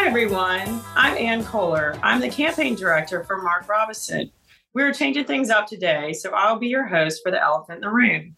[0.00, 0.80] Hi, everyone.
[0.96, 2.00] I'm Ann Koehler.
[2.02, 4.30] I'm the campaign director for Mark Robeson.
[4.72, 7.90] We're changing things up today, so I'll be your host for the Elephant in the
[7.90, 8.34] Room,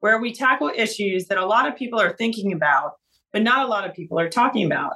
[0.00, 2.96] where we tackle issues that a lot of people are thinking about,
[3.32, 4.92] but not a lot of people are talking about.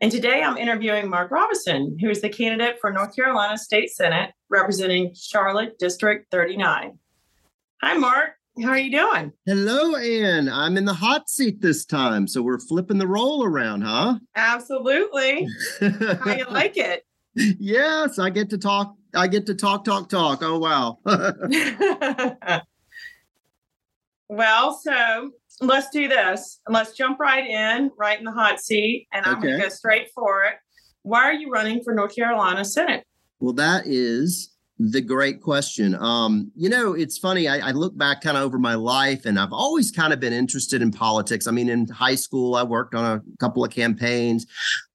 [0.00, 4.32] And today I'm interviewing Mark Robeson, who is the candidate for North Carolina State Senate
[4.50, 6.98] representing Charlotte District 39.
[7.80, 8.37] Hi, Mark.
[8.62, 9.32] How are you doing?
[9.46, 10.48] Hello, Ann.
[10.48, 14.18] I'm in the hot seat this time, so we're flipping the role around, huh?
[14.34, 15.46] Absolutely.
[15.80, 17.04] How you like it?
[17.34, 18.96] Yes, I get to talk.
[19.14, 20.40] I get to talk, talk, talk.
[20.42, 20.98] Oh wow.
[24.28, 25.30] well, so
[25.60, 26.60] let's do this.
[26.68, 29.48] Let's jump right in, right in the hot seat, and I'm okay.
[29.48, 30.54] going to go straight for it.
[31.02, 33.04] Why are you running for North Carolina Senate?
[33.40, 35.94] Well, that is the great question.
[35.96, 37.48] Um, you know, it's funny.
[37.48, 40.32] I, I look back kind of over my life, and I've always kind of been
[40.32, 41.46] interested in politics.
[41.46, 44.46] I mean, in high school, I worked on a couple of campaigns.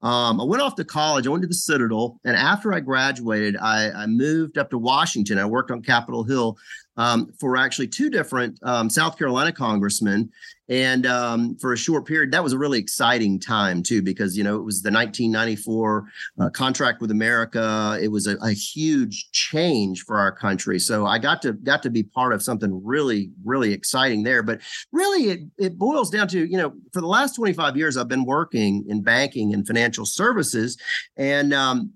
[0.01, 1.27] Um, I went off to college.
[1.27, 5.37] I went to the Citadel, and after I graduated, I, I moved up to Washington.
[5.37, 6.57] I worked on Capitol Hill
[6.97, 10.29] um, for actually two different um, South Carolina congressmen.
[10.69, 14.45] And um, for a short period, that was a really exciting time too, because you
[14.45, 16.05] know it was the 1994
[16.39, 17.99] uh, contract with America.
[18.01, 20.79] It was a, a, huge change for our country.
[20.79, 24.41] So I got to got to be part of something really, really exciting there.
[24.41, 24.61] But
[24.93, 28.25] really, it it boils down to you know for the last 25 years, I've been
[28.25, 30.77] working in banking and financial services,
[31.17, 31.91] and um,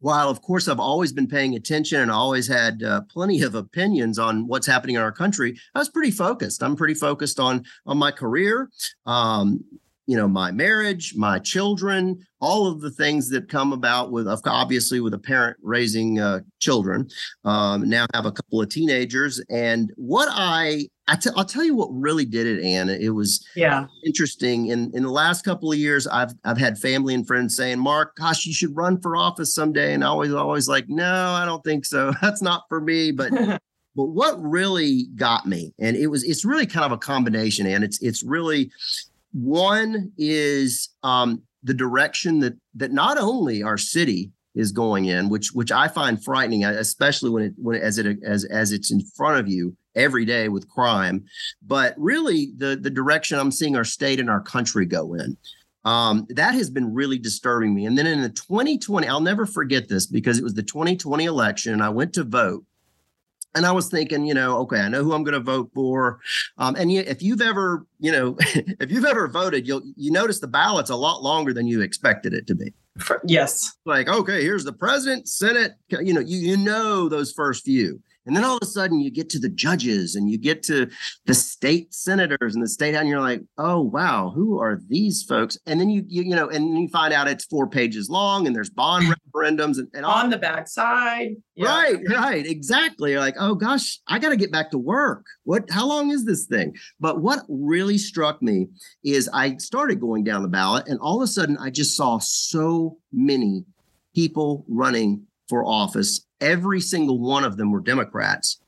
[0.00, 4.18] while of course I've always been paying attention and always had uh, plenty of opinions
[4.18, 6.62] on what's happening in our country, I was pretty focused.
[6.62, 8.70] I'm pretty focused on on my career,
[9.06, 9.64] um,
[10.10, 14.98] you know, my marriage, my children, all of the things that come about with obviously
[14.98, 17.08] with a parent raising uh, children.
[17.44, 21.76] Um, now have a couple of teenagers, and what I I t- I'll tell you
[21.76, 22.88] what really did it, Ann.
[22.88, 24.66] It was yeah interesting.
[24.66, 28.16] In in the last couple of years, I've I've had family and friends saying, "Mark,
[28.16, 31.62] gosh, you should run for office someday," and I always always like, "No, I don't
[31.62, 32.12] think so.
[32.20, 33.30] That's not for me." But
[33.94, 37.84] but what really got me, and it was it's really kind of a combination, and
[37.84, 38.72] it's it's really
[39.32, 45.52] one is um, the direction that that not only our city is going in, which
[45.52, 49.00] which I find frightening, especially when it when it, as it as as it's in
[49.16, 51.24] front of you every day with crime,
[51.62, 55.36] but really the the direction I'm seeing our state and our country go in.
[55.84, 57.86] Um, that has been really disturbing me.
[57.86, 61.72] And then in the 2020, I'll never forget this because it was the 2020 election,
[61.72, 62.64] and I went to vote
[63.54, 66.20] and I was thinking, you know, okay, I know who I'm going to vote for.
[66.58, 70.40] Um, and you, if you've ever, you know, if you've ever voted, you'll you notice
[70.40, 72.72] the ballot's a lot longer than you expected it to be.
[73.24, 73.76] Yes.
[73.84, 75.72] Like, okay, here's the president, Senate.
[75.88, 78.00] You know, you you know those first few.
[78.26, 80.88] And then all of a sudden you get to the judges and you get to
[81.26, 85.58] the state senators and the state and you're like, oh wow, who are these folks?
[85.66, 88.54] And then you you, you know, and you find out it's four pages long and
[88.54, 90.30] there's bond referendums and, and on all.
[90.30, 91.36] the backside.
[91.54, 91.68] Yeah.
[91.68, 93.12] Right, right, exactly.
[93.12, 95.24] You're like, oh gosh, I got to get back to work.
[95.44, 96.76] What how long is this thing?
[97.00, 98.68] But what really struck me
[99.02, 102.18] is I started going down the ballot and all of a sudden I just saw
[102.18, 103.64] so many
[104.14, 108.60] people running for office every single one of them were Democrats,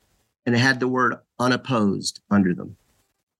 [0.45, 2.75] and it had the word unopposed under them.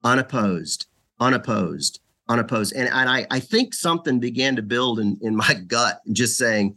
[0.03, 0.87] Unopposed,
[1.19, 2.73] unopposed, unopposed.
[2.73, 6.75] And, and I, I think something began to build in, in my gut, just saying,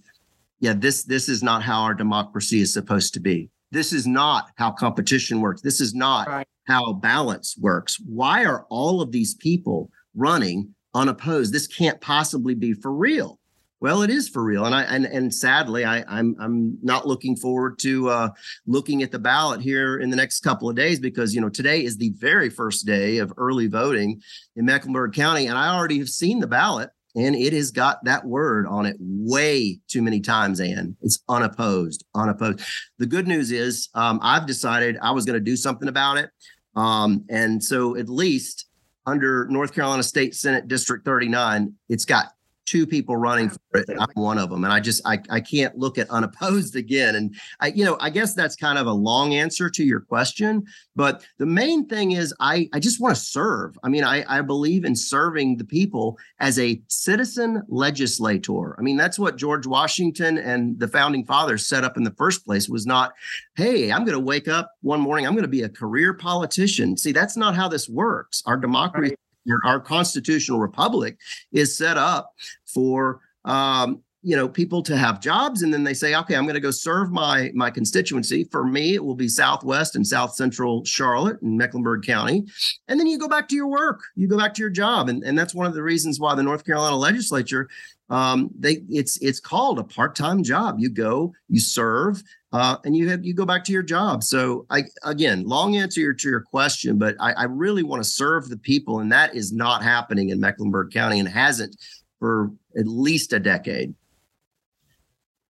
[0.61, 3.51] yeah, this this is not how our democracy is supposed to be.
[3.73, 5.61] This is not how competition works.
[5.61, 6.47] This is not right.
[6.67, 8.01] how balance works.
[8.07, 11.53] Why are all of these people running unopposed?
[11.53, 13.39] This can't possibly be for real.
[13.79, 17.37] Well, it is for real, and I and and sadly, I, I'm I'm not looking
[17.37, 18.29] forward to uh,
[18.67, 21.85] looking at the ballot here in the next couple of days because you know today
[21.85, 24.23] is the very first day of early voting
[24.57, 28.25] in Mecklenburg County, and I already have seen the ballot, and it has got that
[28.25, 30.59] word on it way too many times.
[30.59, 32.63] And it's unopposed, unopposed.
[32.99, 36.31] The good news is um, I've decided I was going to do something about it,
[36.77, 38.69] um, and so at least
[39.05, 42.29] under North Carolina State Senate District 39, it's got
[42.67, 43.89] two people running for it.
[43.99, 44.65] I'm one of them.
[44.65, 47.15] And I just, I, I can't look at unopposed again.
[47.15, 50.67] And I, you know, I guess that's kind of a long answer to your question.
[50.95, 53.79] But the main thing is I, I just want to serve.
[53.83, 58.79] I mean, I, I believe in serving the people as a citizen legislator.
[58.79, 62.45] I mean, that's what George Washington and the founding fathers set up in the first
[62.45, 63.15] place was not,
[63.55, 66.97] hey, I'm going to wake up one morning, I'm going to be a career politician.
[66.97, 68.43] See, that's not how this works.
[68.47, 69.17] Our democracy
[69.65, 71.19] our constitutional republic
[71.53, 72.35] is set up
[72.65, 76.55] for um, you know people to have jobs and then they say okay i'm going
[76.55, 78.45] to go serve my my constituency.
[78.45, 82.45] For me it will be southwest and south central charlotte and mecklenburg county
[82.89, 85.23] and then you go back to your work you go back to your job and,
[85.23, 87.69] and that's one of the reasons why the north carolina legislature
[88.09, 90.77] um, they it's it's called a part-time job.
[90.79, 92.23] You go you serve
[92.57, 96.13] uh, and you have you go back to your job so i again long answer
[96.13, 99.53] to your question but i, I really want to serve the people and that is
[99.53, 101.77] not happening in mecklenburg county and hasn't
[102.19, 103.95] for at least a decade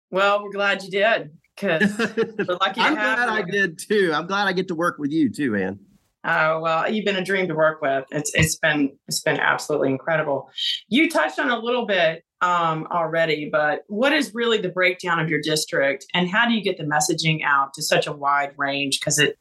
[0.09, 2.81] well, we're glad you did because we're lucky.
[2.81, 4.11] I'm glad I did too.
[4.13, 5.79] I'm glad I get to work with you too, Ann.
[6.23, 8.05] Oh well, you've been a dream to work with.
[8.11, 10.49] It's it's been it's been absolutely incredible.
[10.87, 15.29] You touched on a little bit um, already, but what is really the breakdown of
[15.29, 18.99] your district, and how do you get the messaging out to such a wide range?
[18.99, 19.37] Because it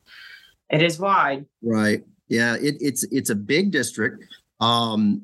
[0.70, 1.46] it is wide.
[1.62, 2.02] Right.
[2.28, 2.56] Yeah.
[2.56, 4.25] It, it's it's a big district.
[4.60, 5.22] Um,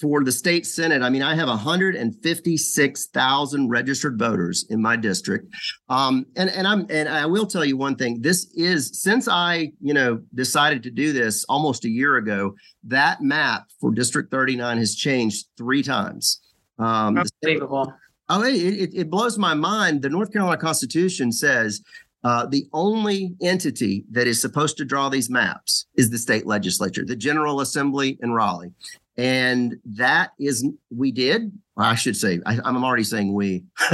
[0.00, 5.54] for the state senate, I mean, I have 156,000 registered voters in my district,
[5.88, 8.20] um, and and I'm and I will tell you one thing.
[8.20, 12.56] This is since I you know decided to do this almost a year ago.
[12.82, 16.40] That map for District 39 has changed three times.
[16.82, 17.94] Um, Unbelievable.
[18.28, 20.02] Oh, it, it blows my mind.
[20.02, 21.82] The North Carolina Constitution says
[22.24, 27.04] uh, the only entity that is supposed to draw these maps is the state legislature,
[27.04, 28.72] the General Assembly in Raleigh.
[29.16, 33.64] And that is, we did, I should say, I, am already saying we.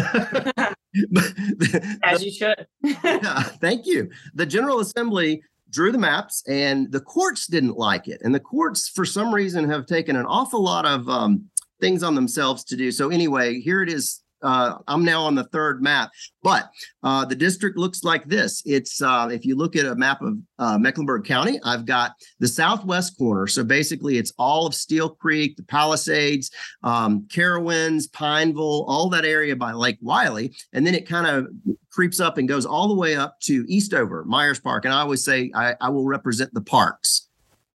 [2.05, 2.67] As you should.
[2.83, 4.11] yeah, thank you.
[4.35, 8.21] The General Assembly drew the maps and the courts didn't like it.
[8.23, 11.49] And the courts, for some reason, have taken an awful lot of um,
[11.81, 12.91] things on themselves to do.
[12.91, 16.11] So, anyway, here it is uh, I'm now on the third map,
[16.43, 16.71] but
[17.03, 18.63] uh, the district looks like this.
[18.65, 22.49] It's uh, if you look at a map of uh, Mecklenburg County, I've got the
[22.49, 23.47] southwest corner.
[23.47, 26.51] So basically, it's all of Steel Creek, the Palisades,
[26.83, 31.49] um, Carowinds, Pineville, all that area by Lake Wylie, and then it kind of
[31.91, 34.85] creeps up and goes all the way up to Eastover, Myers Park.
[34.85, 37.25] And I always say I, I will represent the parks.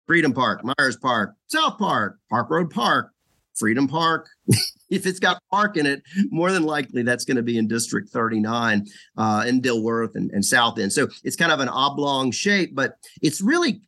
[0.06, 3.11] Freedom Park, Myers Park, South Park, Park Road Park,
[3.54, 4.28] Freedom Park.
[4.90, 8.08] if it's got park in it, more than likely that's going to be in District
[8.10, 10.92] 39 uh, in Dilworth and, and South End.
[10.92, 13.80] So it's kind of an oblong shape, but it's really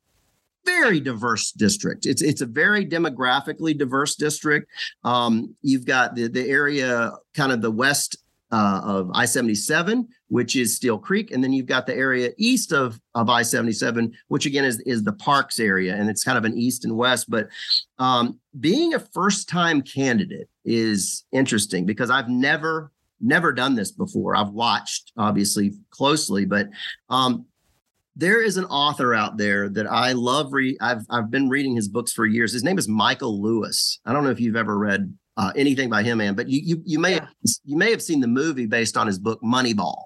[0.64, 2.06] very diverse district.
[2.06, 4.70] It's it's a very demographically diverse district.
[5.04, 8.16] Um, you've got the the area, kind of the west
[8.52, 11.30] uh, of I 77, which is Steel Creek.
[11.30, 15.02] And then you've got the area east of, of I 77, which again is, is
[15.02, 15.94] the parks area.
[15.94, 17.28] And it's kind of an east and west.
[17.28, 17.48] But
[17.98, 24.36] um, being a first time candidate is interesting because I've never, never done this before.
[24.36, 26.68] I've watched obviously closely, but
[27.08, 27.46] um,
[28.16, 30.52] there is an author out there that I love.
[30.52, 32.52] Re- I've I've been reading his books for years.
[32.52, 33.98] His name is Michael Lewis.
[34.06, 36.34] I don't know if you've ever read uh, anything by him, man.
[36.34, 37.20] But you you you may yeah.
[37.20, 37.28] have,
[37.64, 40.04] you may have seen the movie based on his book Moneyball.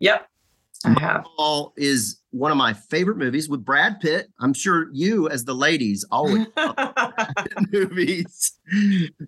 [0.00, 0.28] Yep,
[0.84, 1.24] I have.
[1.38, 4.28] Moneyball is one of my favorite movies with Brad Pitt.
[4.40, 6.46] I'm sure you, as the ladies, always
[7.72, 8.58] movies.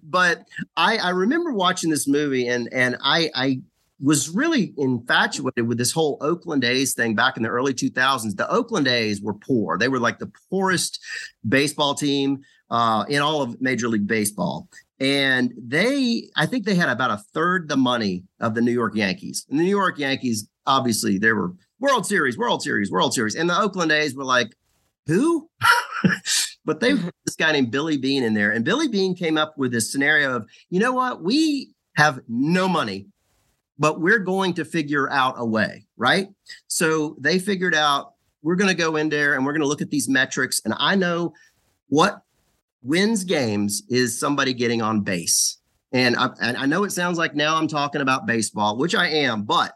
[0.03, 0.45] But
[0.77, 3.61] I I remember watching this movie and and I I
[4.01, 8.37] was really infatuated with this whole Oakland A's thing back in the early 2000s.
[8.37, 9.77] The Oakland A's were poor.
[9.77, 11.01] They were like the poorest
[11.49, 14.69] baseball team uh, in all of Major League Baseball
[15.01, 18.95] and they i think they had about a third the money of the new york
[18.95, 19.47] yankees.
[19.49, 23.35] And the new york yankees obviously they were world series world series world series.
[23.35, 24.57] And the oakland a's were like
[25.07, 25.49] who?
[26.65, 28.51] But they this guy named billy Beane in there.
[28.51, 31.23] And billy Beane came up with this scenario of you know what?
[31.23, 33.07] We have no money
[33.81, 36.29] but we're going to figure out a way right?
[36.67, 38.13] So they figured out
[38.43, 40.75] we're going to go in there and we're going to look at these metrics and
[40.79, 41.33] i know
[41.89, 42.23] what
[42.83, 45.59] wins games is somebody getting on base.
[45.93, 49.09] And I, and I know it sounds like now I'm talking about baseball, which I
[49.09, 49.73] am, but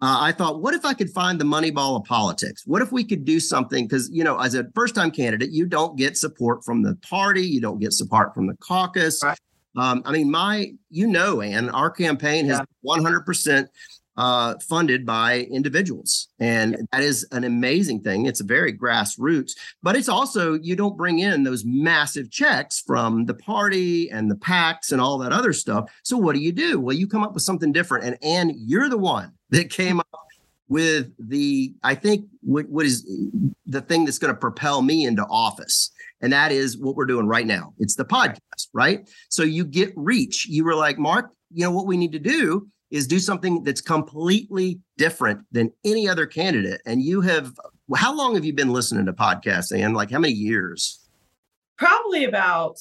[0.00, 2.64] uh, I thought, what if I could find the money ball of politics?
[2.66, 3.86] What if we could do something?
[3.86, 7.42] Because, you know, as a first time candidate, you don't get support from the party,
[7.42, 9.22] you don't get support from the caucus.
[9.22, 9.38] Right.
[9.76, 12.96] Um, I mean, my, you know, and our campaign has yeah.
[12.96, 13.68] 100%
[14.16, 16.28] uh, funded by individuals.
[16.38, 18.26] And that is an amazing thing.
[18.26, 19.52] It's a very grassroots,
[19.82, 24.36] but it's also, you don't bring in those massive checks from the party and the
[24.36, 25.90] PACs and all that other stuff.
[26.02, 26.80] So what do you do?
[26.80, 28.04] Well, you come up with something different.
[28.04, 30.08] And, and you're the one that came up
[30.68, 33.04] with the, I think, what, what is
[33.66, 35.90] the thing that's going to propel me into office.
[36.22, 37.74] And that is what we're doing right now.
[37.78, 39.08] It's the podcast, right?
[39.28, 40.46] So you get reach.
[40.46, 43.80] You were like, Mark, you know what we need to do is do something that's
[43.80, 46.80] completely different than any other candidate.
[46.84, 47.58] And you have,
[47.96, 51.00] how long have you been listening to podcasts, and like how many years?
[51.78, 52.76] Probably about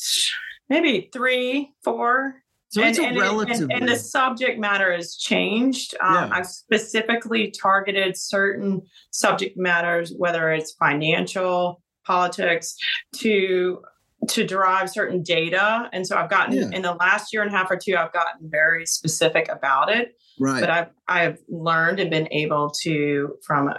[0.70, 2.36] maybe three, four.
[2.70, 3.62] So it's and, a relative.
[3.62, 5.96] And, and, the subject matter has changed.
[6.02, 6.30] Um, yeah.
[6.34, 12.76] I've specifically targeted certain subject matters, whether it's financial, politics,
[13.18, 13.82] to
[14.30, 15.90] to derive certain data.
[15.94, 16.70] And so I've gotten yeah.
[16.72, 20.16] in the last year and a half or two, I've gotten very specific about it.
[20.40, 20.60] Right.
[20.60, 23.74] But I've I've learned and been able to from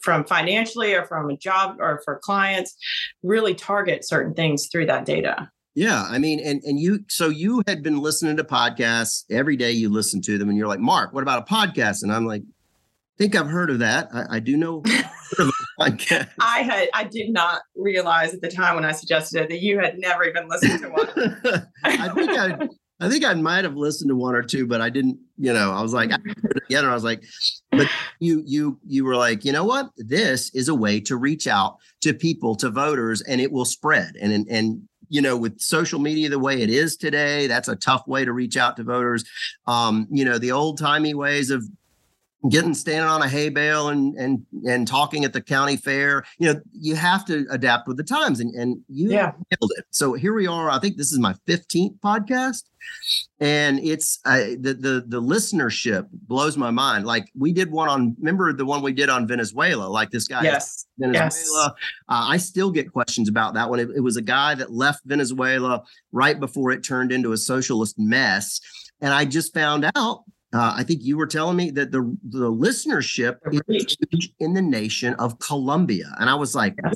[0.00, 2.76] from financially or from a job or for clients
[3.22, 5.50] really target certain things through that data.
[5.74, 9.72] Yeah, I mean, and and you, so you had been listening to podcasts every day.
[9.72, 12.02] You listen to them, and you're like, Mark, what about a podcast?
[12.02, 14.08] And I'm like, I think I've heard of that.
[14.12, 14.82] I, I do know.
[16.40, 19.78] I had, I did not realize at the time when I suggested it that you
[19.78, 21.66] had never even listened to one.
[21.84, 22.68] I think I,
[23.00, 25.18] I think I might have listened to one or two, but I didn't.
[25.36, 27.24] You know, I was like, I heard it again, and I was like,
[27.72, 27.88] but
[28.20, 29.90] you, you, you were like, you know what?
[29.96, 34.14] This is a way to reach out to people, to voters, and it will spread.
[34.20, 37.76] And and and you know, with social media the way it is today, that's a
[37.76, 39.24] tough way to reach out to voters.
[39.66, 41.64] Um, you know, the old timey ways of
[42.48, 46.52] getting standing on a hay bale and and and talking at the county fair you
[46.52, 49.32] know you have to adapt with the times and and you yeah.
[49.50, 49.84] nailed it.
[49.90, 52.64] So here we are i think this is my 15th podcast.
[53.40, 57.06] And it's uh, the the the listenership blows my mind.
[57.06, 59.86] Like we did one on remember the one we did on venezuela?
[59.88, 60.86] Like this guy yes.
[60.98, 61.26] Venezuela.
[61.26, 61.74] Yes.
[62.08, 63.80] Uh, i still get questions about that one.
[63.80, 65.82] It, it was a guy that left venezuela
[66.12, 68.60] right before it turned into a socialist mess.
[69.00, 72.52] And i just found out uh, I think you were telling me that the the
[72.52, 76.94] listenership is in the nation of Colombia, and I was like, yes.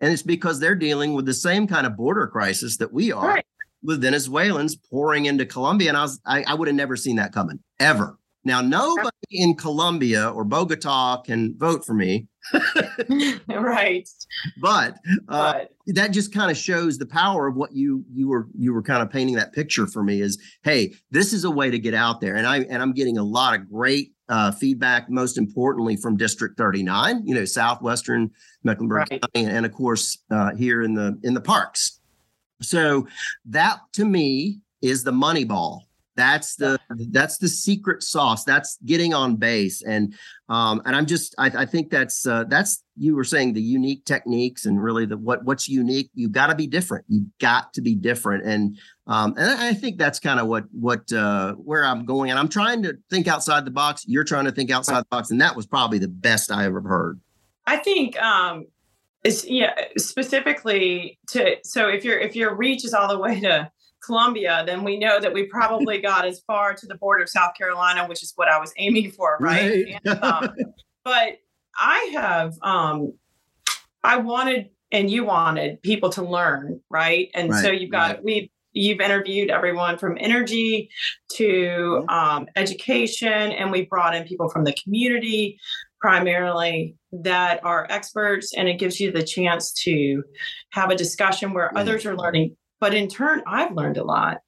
[0.00, 3.26] and it's because they're dealing with the same kind of border crisis that we are
[3.26, 3.46] right.
[3.82, 7.32] with Venezuelans pouring into Colombia, and I was I, I would have never seen that
[7.32, 8.16] coming ever.
[8.44, 12.26] Now, nobody in Colombia or Bogota can vote for me.
[13.48, 14.08] right.
[14.60, 14.96] But,
[15.28, 18.72] uh, but, that just kind of shows the power of what you you were you
[18.72, 21.78] were kind of painting that picture for me is hey this is a way to
[21.78, 25.36] get out there and i and i'm getting a lot of great uh, feedback most
[25.36, 28.30] importantly from district 39 you know southwestern
[28.62, 29.20] mecklenburg right.
[29.20, 32.00] county and, and, of course uh, here in the in the parks
[32.62, 33.06] so
[33.44, 35.88] that to me is the money ball
[36.20, 38.44] that's the that's the secret sauce.
[38.44, 40.14] That's getting on base, and
[40.48, 44.04] um, and I'm just I, I think that's uh, that's you were saying the unique
[44.04, 46.10] techniques and really the what what's unique.
[46.14, 47.06] You got to be different.
[47.08, 51.10] You got to be different, and um, and I think that's kind of what what
[51.12, 52.30] uh, where I'm going.
[52.30, 54.04] And I'm trying to think outside the box.
[54.06, 56.82] You're trying to think outside the box, and that was probably the best I ever
[56.82, 57.18] heard.
[57.66, 58.66] I think um,
[59.24, 63.70] it's yeah specifically to so if your if your reach is all the way to
[64.04, 67.54] Colombia, then we know that we probably got as far to the border of South
[67.56, 69.70] Carolina, which is what I was aiming for, right?
[69.70, 70.00] right.
[70.04, 70.54] and, um,
[71.04, 71.38] but
[71.78, 73.12] I have, um,
[74.02, 77.30] I wanted and you wanted people to learn, right?
[77.34, 77.62] And right.
[77.62, 78.24] so you've got right.
[78.24, 80.90] we you've interviewed everyone from energy
[81.34, 85.58] to um, education, and we brought in people from the community
[86.00, 90.22] primarily that are experts, and it gives you the chance to
[90.70, 94.38] have a discussion where others are learning but in turn, I've learned a lot.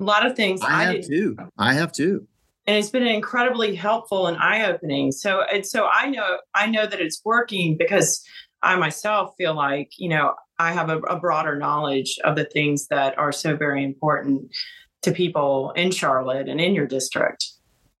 [0.00, 1.36] A lot of things I, I have too.
[1.58, 2.26] I have too.
[2.66, 5.12] And it's been incredibly helpful and eye-opening.
[5.12, 8.24] So and so I know I know that it's working because
[8.62, 12.86] I myself feel like, you know, I have a, a broader knowledge of the things
[12.88, 14.52] that are so very important
[15.02, 17.44] to people in Charlotte and in your district.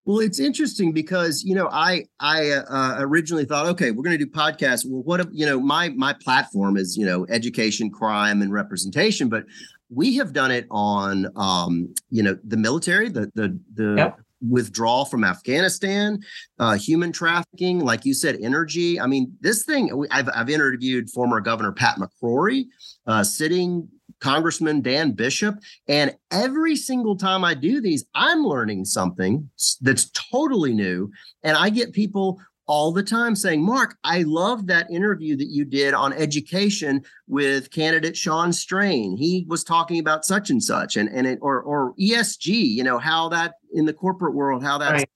[0.04, 4.24] Well, it's interesting because you know I I uh, originally thought, okay, we're going to
[4.24, 4.84] do podcasts.
[4.84, 9.28] Well, what if, you know my my platform is you know education, crime, and representation,
[9.28, 9.44] but
[9.92, 14.20] we have done it on um, you know the military, the the the yep.
[14.48, 16.20] withdrawal from Afghanistan,
[16.58, 19.00] uh, human trafficking, like you said, energy.
[19.00, 20.06] I mean, this thing.
[20.10, 22.66] I've I've interviewed former Governor Pat McCrory,
[23.06, 23.88] uh, sitting
[24.22, 25.56] Congressman Dan Bishop.
[25.88, 31.10] And every single time I do these, I'm learning something that's totally new.
[31.42, 35.64] And I get people all the time saying, Mark, I love that interview that you
[35.64, 39.16] did on education with candidate Sean Strain.
[39.16, 42.98] He was talking about such and such and, and it, or, or ESG, you know,
[42.98, 45.10] how that in the corporate world, how that's right.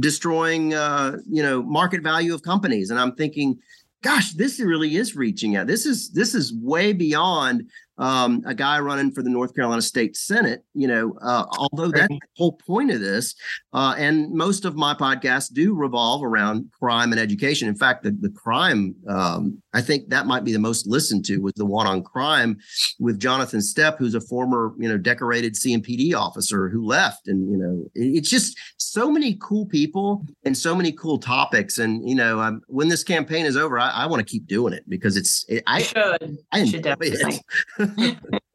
[0.00, 2.90] destroying, uh, you know, market value of companies.
[2.90, 3.58] And I'm thinking,
[4.02, 5.66] gosh, this really is reaching out.
[5.66, 7.70] This is, this is way beyond
[8.02, 10.64] um, a guy running for the North Carolina State Senate.
[10.74, 13.34] You know, uh, although that's the whole point of this,
[13.72, 17.68] uh, and most of my podcasts do revolve around crime and education.
[17.68, 21.38] In fact, the, the crime, um, I think that might be the most listened to
[21.38, 22.58] was the one on crime
[22.98, 27.28] with Jonathan Stepp, who's a former, you know, decorated CMPD officer who left.
[27.28, 31.78] And, you know, it, it's just so many cool people and so many cool topics.
[31.78, 34.72] And, you know, um, when this campaign is over, I, I want to keep doing
[34.72, 36.38] it because it's, it, I should.
[36.50, 37.40] I should definitely.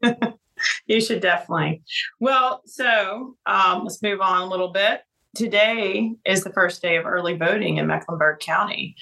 [0.86, 1.82] You should definitely.
[2.20, 5.02] Well, so um, let's move on a little bit.
[5.36, 8.96] Today is the first day of early voting in Mecklenburg County.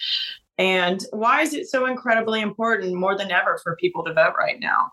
[0.58, 4.58] And why is it so incredibly important more than ever for people to vote right
[4.58, 4.90] now?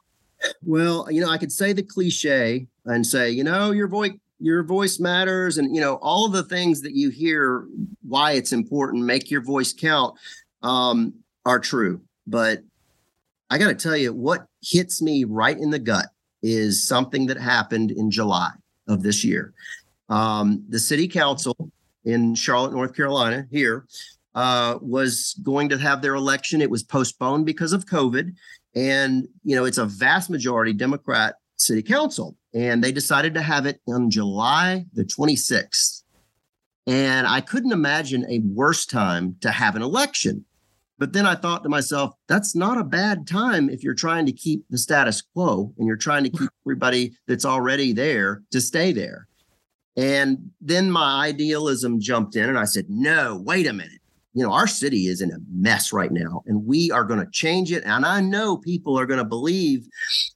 [0.62, 4.62] Well, you know, I could say the cliche and say, you know, your voice your
[4.62, 7.66] voice matters and you know all of the things that you hear
[8.02, 10.16] why it's important make your voice count
[10.64, 11.14] um,
[11.46, 12.62] are true but
[13.50, 16.08] i got to tell you what hits me right in the gut
[16.42, 18.50] is something that happened in july
[18.88, 19.54] of this year
[20.10, 21.56] um, the city council
[22.06, 23.86] in charlotte north carolina here
[24.36, 28.34] uh, was going to have their election it was postponed because of covid
[28.76, 33.66] and you know it's a vast majority democrat city council and they decided to have
[33.66, 36.04] it on July the 26th.
[36.86, 40.46] And I couldn't imagine a worse time to have an election.
[41.04, 44.32] But then I thought to myself, that's not a bad time if you're trying to
[44.32, 48.94] keep the status quo and you're trying to keep everybody that's already there to stay
[48.94, 49.28] there.
[49.98, 54.00] And then my idealism jumped in and I said, no, wait a minute.
[54.34, 57.30] You know, our city is in a mess right now and we are going to
[57.34, 57.84] change it.
[57.84, 59.86] And I know people are going to believe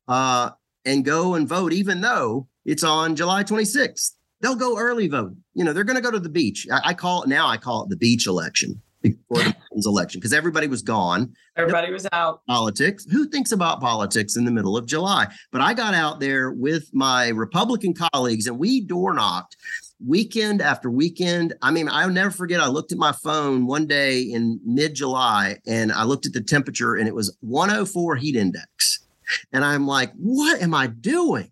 [0.10, 0.50] uh,
[0.84, 4.16] and go and vote, even though it's on July 26th.
[4.42, 5.34] They'll go early vote.
[5.54, 6.68] You know, they're going to go to the beach.
[6.70, 10.34] I, I, call it now, I call it the beach election before the election because
[10.34, 11.34] everybody was gone.
[11.56, 12.42] Everybody was out.
[12.48, 13.06] Politics.
[13.12, 15.28] Who thinks about politics in the middle of July?
[15.52, 19.58] But I got out there with my Republican colleagues and we door knocked
[20.06, 21.54] weekend after weekend.
[21.62, 22.60] I mean, I'll never forget.
[22.60, 26.42] I looked at my phone one day in mid July and I looked at the
[26.42, 29.06] temperature and it was 104 heat index.
[29.52, 31.52] And I'm like, what am I doing?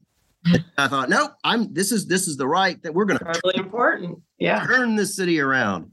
[0.78, 4.20] I thought, nope, I'm this is this is the right that we're gonna really important.
[4.38, 4.64] Yeah.
[4.66, 5.90] Turn this city around.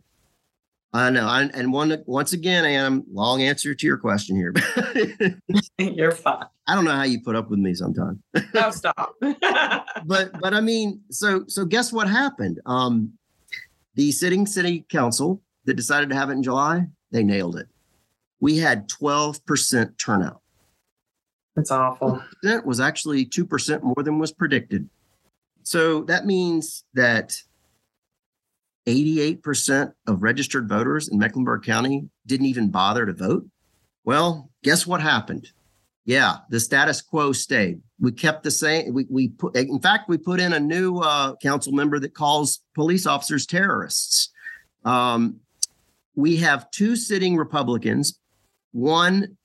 [0.95, 1.27] I know.
[1.27, 4.53] I, and one once again, Ann, long answer to your question here.
[5.79, 6.45] You're fine.
[6.67, 8.19] I don't know how you put up with me sometimes.
[8.55, 9.15] no, stop.
[10.05, 12.61] but but I mean, so so guess what happened?
[12.67, 13.13] Um,
[13.95, 17.69] the sitting city council that decided to have it in July, they nailed it.
[18.41, 20.41] We had 12% turnout.
[21.55, 22.23] That's awful.
[22.43, 24.89] That was actually 2% more than was predicted.
[25.63, 27.37] So that means that
[28.87, 33.47] 88% of registered voters in Mecklenburg County didn't even bother to vote.
[34.05, 35.49] Well, guess what happened?
[36.05, 37.81] Yeah, the status quo stayed.
[38.01, 38.93] We kept the same.
[38.93, 42.61] We, we put, in fact, we put in a new uh, council member that calls
[42.75, 44.31] police officers terrorists.
[44.85, 45.39] Um,
[46.17, 48.19] we have two sitting Republicans,
[48.73, 49.37] one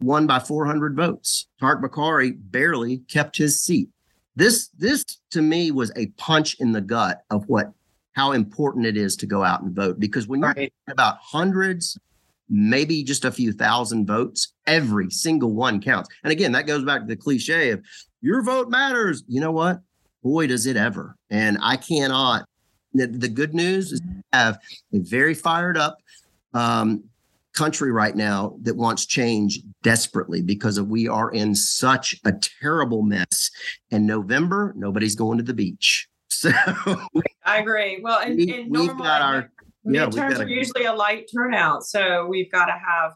[0.00, 1.46] won by 400 votes.
[1.60, 3.88] Tariq Bokhari barely kept his seat.
[4.36, 7.72] This, this to me was a punch in the gut of what
[8.14, 10.72] how important it is to go out and vote because when you're right.
[10.88, 11.98] about hundreds,
[12.48, 16.08] maybe just a few thousand votes, every single one counts.
[16.22, 17.82] And again, that goes back to the cliche of
[18.20, 19.24] your vote matters.
[19.28, 19.80] You know what?
[20.22, 21.16] Boy, does it ever.
[21.30, 22.48] And I cannot.
[22.94, 24.58] The, the good news is we have
[24.92, 25.98] a very fired up
[26.54, 27.02] um,
[27.52, 33.02] country right now that wants change desperately because of we are in such a terrible
[33.02, 33.50] mess.
[33.90, 36.08] And November, nobody's going to the beach.
[36.40, 36.50] So
[37.44, 38.00] I agree.
[38.02, 39.50] Well, and, we, and normally, got our
[39.84, 41.84] yeah, midterms are usually a light turnout.
[41.84, 43.14] So we've got to have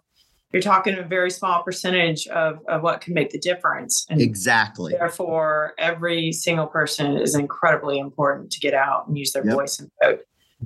[0.53, 4.07] you're talking a very small percentage of, of what can make the difference.
[4.09, 4.95] And exactly.
[4.99, 9.55] Therefore, every single person is incredibly important to get out and use their yep.
[9.55, 10.21] voice and vote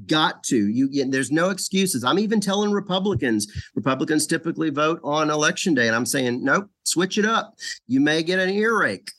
[0.07, 5.29] got to you, you, there's no excuses i'm even telling republicans republicans typically vote on
[5.29, 7.55] election day and i'm saying nope switch it up
[7.87, 9.11] you may get an earache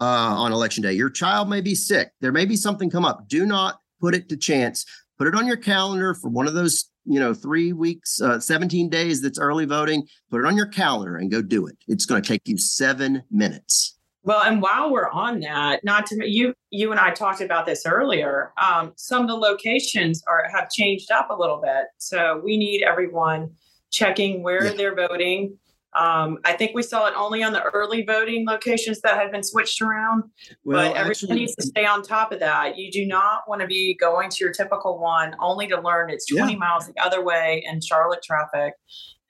[0.00, 0.92] uh, on election day.
[0.92, 2.10] Your child may be sick.
[2.20, 3.28] There may be something come up.
[3.28, 4.84] Do not put it to chance.
[5.18, 8.90] Put it on your calendar for one of those you know three weeks uh, 17
[8.90, 10.06] days that's early voting.
[10.30, 11.76] Put it on your calendar and go do it.
[11.88, 13.96] It's going to take you seven minutes.
[14.22, 17.86] Well, and while we're on that, not to you, you and I talked about this
[17.86, 18.52] earlier.
[18.60, 22.82] Um, some of the locations are have changed up a little bit, so we need
[22.82, 23.52] everyone
[23.92, 24.72] checking where yeah.
[24.72, 25.56] they're voting.
[25.96, 29.42] Um, I think we saw it only on the early voting locations that had been
[29.42, 30.24] switched around.
[30.64, 32.76] Well, but everyone needs to stay on top of that.
[32.76, 36.26] You do not want to be going to your typical one only to learn it's
[36.26, 36.58] 20 yeah.
[36.58, 38.74] miles the other way in Charlotte traffic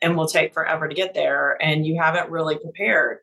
[0.02, 3.18] and will take forever to get there, and you haven't really prepared.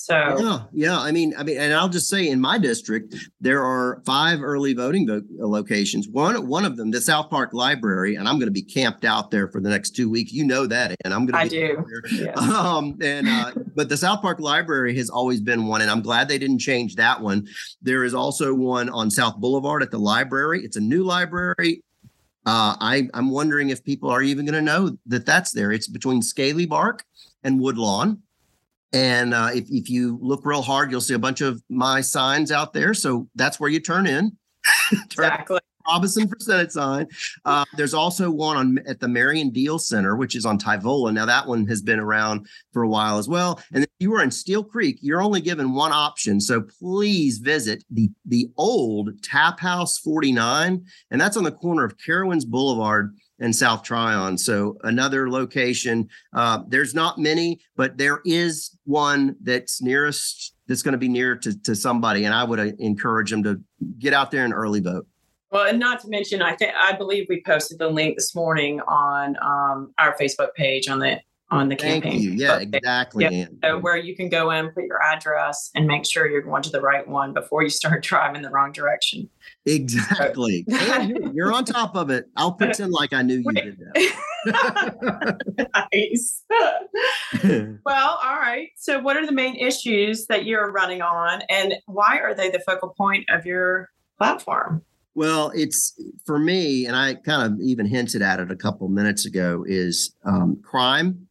[0.00, 0.98] So yeah, yeah.
[0.98, 4.72] I mean, I mean, and I'll just say in my district there are five early
[4.72, 6.08] voting vo- locations.
[6.08, 9.32] One one of them, the South Park Library, and I'm going to be camped out
[9.32, 10.32] there for the next two weeks.
[10.32, 11.38] You know that, and I'm going to.
[11.38, 11.84] I do.
[12.12, 12.38] Yes.
[12.38, 16.28] Um, and uh, but the South Park Library has always been one, and I'm glad
[16.28, 17.46] they didn't change that one.
[17.82, 20.64] There is also one on South Boulevard at the library.
[20.64, 21.82] It's a new library.
[22.46, 25.72] Uh, I, I'm wondering if people are even going to know that that's there.
[25.72, 27.00] It's between Scaleybark
[27.42, 28.22] and Woodlawn
[28.92, 32.50] And uh, if, if you look real hard, you'll see a bunch of my signs
[32.50, 32.94] out there.
[32.94, 34.36] So that's where you turn in.
[34.90, 35.60] turn exactly.
[35.88, 37.06] Robeson for Senate sign.
[37.44, 41.12] Uh, there's also one on at the Marion Diehl Center, which is on Tyvola.
[41.12, 43.60] Now that one has been around for a while as well.
[43.72, 46.40] And if you are in Steel Creek, you're only given one option.
[46.40, 51.96] So please visit the the old Tap House 49, and that's on the corner of
[51.96, 54.36] Carowinds Boulevard and South Tryon.
[54.38, 56.08] So another location.
[56.32, 60.54] Uh, there's not many, but there is one that's nearest.
[60.66, 63.60] That's going to be near to, to somebody, and I would uh, encourage them to
[63.98, 65.06] get out there and early vote.
[65.50, 68.80] Well, and not to mention, I think I believe we posted the link this morning
[68.80, 72.20] on um, our Facebook page on the on the Thank campaign.
[72.20, 72.32] You.
[72.32, 73.24] Yeah, exactly.
[73.24, 73.46] Yeah.
[73.64, 76.70] So where you can go in, put your address, and make sure you're going to
[76.70, 79.28] the right one before you start driving the wrong direction.
[79.64, 80.64] Exactly.
[81.32, 82.26] you're on top of it.
[82.36, 84.08] I'll pretend like I knew you did that.
[85.92, 86.44] nice.
[87.84, 88.68] well, all right.
[88.76, 92.60] So, what are the main issues that you're running on, and why are they the
[92.60, 94.82] focal point of your platform?
[95.14, 99.26] Well, it's for me, and I kind of even hinted at it a couple minutes
[99.26, 101.27] ago, is um, crime,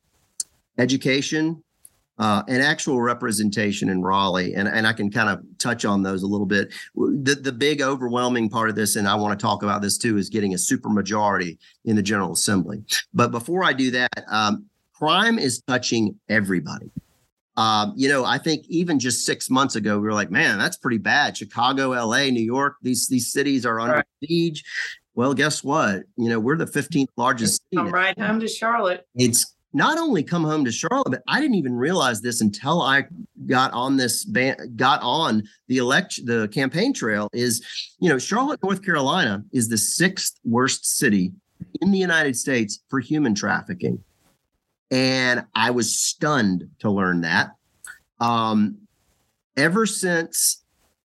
[0.78, 1.64] education,
[2.20, 4.54] uh, and actual representation in Raleigh.
[4.56, 6.74] And, and I can kind of touch on those a little bit.
[6.96, 10.18] The, the big overwhelming part of this, and I want to talk about this too,
[10.18, 12.84] is getting a super majority in the General Assembly.
[13.14, 16.90] But before I do that, um, crime is touching everybody.
[17.56, 20.78] Um, you know, I think even just six months ago, we were like, man, that's
[20.78, 21.36] pretty bad.
[21.36, 24.06] Chicago, LA, New York, these these cities are under right.
[24.24, 24.64] siege.
[25.16, 26.04] Well, guess what?
[26.18, 27.78] You know, we're the 15th largest city.
[27.78, 29.08] Come right home to Charlotte.
[29.16, 33.06] It's not only come home to Charlotte, but I didn't even realize this until I
[33.46, 37.30] got on this ban- got on the election, the campaign trail.
[37.34, 37.66] Is
[38.00, 41.32] you know, Charlotte, North Carolina, is the sixth worst city
[41.82, 44.04] in the United States for human trafficking.
[44.90, 47.52] And I was stunned to learn that.
[48.20, 48.78] Um,
[49.58, 50.64] ever since,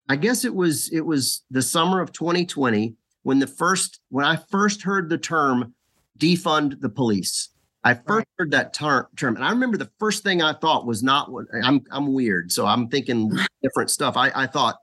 [0.07, 4.35] I guess it was it was the summer of 2020 when the first when I
[4.35, 5.73] first heard the term
[6.17, 7.49] defund the police.
[7.83, 8.27] I first right.
[8.37, 11.45] heard that ter- term, and I remember the first thing I thought was not what
[11.63, 11.81] I'm.
[11.91, 13.31] I'm weird, so I'm thinking
[13.63, 14.17] different stuff.
[14.17, 14.77] I, I thought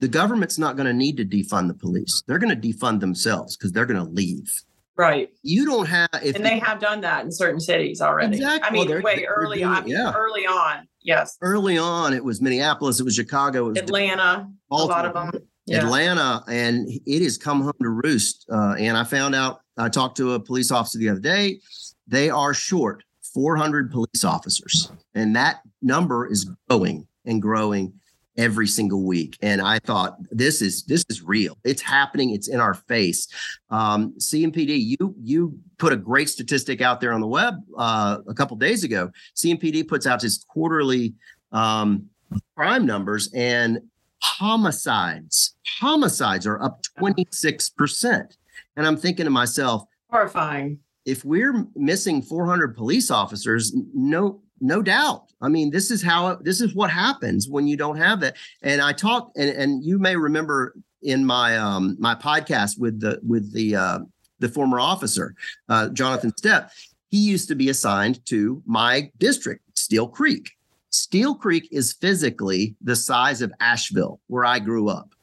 [0.00, 3.56] the government's not going to need to defund the police; they're going to defund themselves
[3.56, 4.50] because they're going to leave.
[4.96, 5.30] Right.
[5.42, 8.36] You don't have if and they have done that in certain cities already.
[8.36, 8.68] Exactly.
[8.68, 9.88] I mean, well, wait, early doing, on.
[9.88, 10.12] Yeah.
[10.14, 10.86] Early on.
[11.02, 11.36] Yes.
[11.40, 15.32] Early on, it was Minneapolis, it was Chicago, it was Atlanta, Baltimore, a lot of
[15.32, 15.42] them.
[15.66, 15.78] Yeah.
[15.78, 18.46] Atlanta, and it has come home to roost.
[18.52, 21.60] Uh, and I found out, I talked to a police officer the other day.
[22.06, 27.92] They are short 400 police officers, and that number is growing and growing
[28.36, 29.36] every single week.
[29.42, 31.56] And I thought this is this is real.
[31.64, 32.30] It's happening.
[32.30, 33.28] It's in our face.
[33.70, 38.34] Um, CMPD, you you put a great statistic out there on the web uh, a
[38.34, 39.10] couple days ago.
[39.36, 41.14] CMPD puts out its quarterly
[41.52, 42.08] um,
[42.56, 43.80] crime numbers and
[44.22, 45.54] homicides.
[45.80, 48.36] Homicides are up 26%.
[48.76, 50.78] And I'm thinking to myself, horrifying.
[51.04, 55.32] If we're missing 400 police officers, no no doubt.
[55.42, 58.36] I mean, this is how this is what happens when you don't have that.
[58.62, 63.20] And I talked, and, and you may remember in my um my podcast with the
[63.22, 63.98] with the uh,
[64.38, 65.34] the former officer,
[65.68, 66.70] uh, Jonathan Stepp.
[67.08, 70.50] He used to be assigned to my district, Steel Creek.
[70.90, 75.13] Steel Creek is physically the size of Asheville, where I grew up.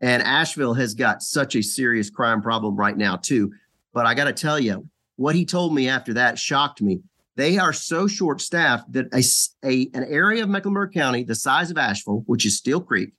[0.00, 3.52] And Asheville has got such a serious crime problem right now, too.
[3.92, 7.00] But I got to tell you, what he told me after that shocked me.
[7.36, 9.22] They are so short staffed that a,
[9.66, 13.12] a, an area of Mecklenburg County, the size of Asheville, which is Steel Creek,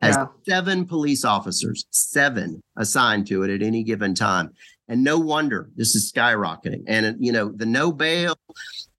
[0.00, 0.26] has yeah.
[0.48, 4.50] seven police officers, seven assigned to it at any given time.
[4.88, 6.82] And no wonder this is skyrocketing.
[6.86, 8.36] And you know, the no bail,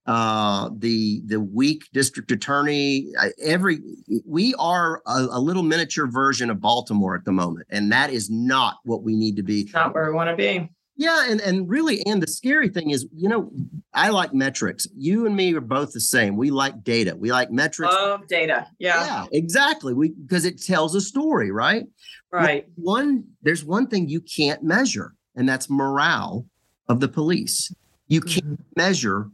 [0.10, 3.78] uh, the the weak district attorney, every
[4.26, 8.28] we are a, a, little miniature version of Baltimore at the moment, and that is
[8.28, 9.70] not what we need to be.
[9.72, 10.68] Not where we want to be.
[10.96, 13.52] Yeah, and and really, and the scary thing is, you know,
[13.94, 14.88] I like metrics.
[14.98, 16.36] You and me are both the same.
[16.36, 17.16] We like data.
[17.16, 17.94] We like metrics.
[17.94, 18.66] Love data.
[18.80, 19.06] Yeah.
[19.06, 19.94] Yeah, exactly.
[19.94, 21.86] We because it tells a story, right?
[22.32, 22.66] Right.
[22.74, 26.48] one there's one thing you can't measure, and that's morale
[26.88, 27.72] of the police.
[28.08, 28.64] You can't mm-hmm.
[28.76, 29.30] measure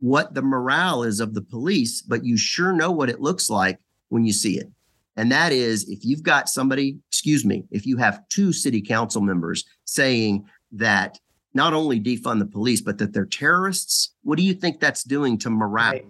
[0.00, 3.78] what the morale is of the police, but you sure know what it looks like
[4.08, 4.70] when you see it.
[5.16, 9.22] And that is if you've got somebody, excuse me, if you have two city council
[9.22, 11.18] members saying that
[11.54, 14.12] not only defund the police, but that they're terrorists.
[14.22, 15.92] What do you think that's doing to morale?
[15.92, 16.06] Right.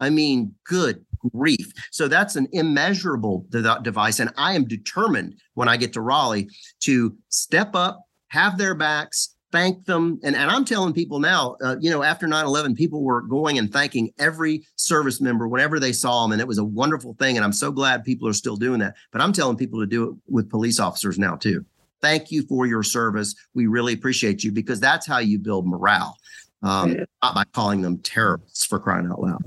[0.00, 1.72] I mean, good grief.
[1.90, 4.20] So that's an immeasurable de- device.
[4.20, 6.48] And I am determined when I get to Raleigh
[6.80, 10.18] to step up, have their backs, thank them.
[10.24, 13.56] And, and I'm telling people now, uh, you know, after 9 11, people were going
[13.56, 16.32] and thanking every service member whenever they saw them.
[16.32, 17.36] And it was a wonderful thing.
[17.36, 18.96] And I'm so glad people are still doing that.
[19.12, 21.64] But I'm telling people to do it with police officers now, too.
[22.02, 23.34] Thank you for your service.
[23.54, 26.16] We really appreciate you because that's how you build morale,
[26.62, 29.40] um, not by calling them terrorists for crying out loud.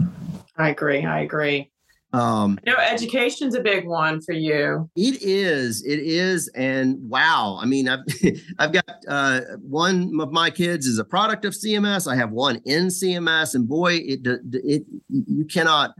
[0.55, 1.05] I agree.
[1.05, 1.69] I agree.
[2.13, 4.89] Um, know, education's a big one for you.
[4.95, 5.83] It is.
[5.85, 6.47] It is.
[6.55, 7.99] And wow, I mean, I've
[8.59, 12.11] I've got uh, one of my kids is a product of CMS.
[12.11, 15.95] I have one in CMS, and boy, it it you cannot.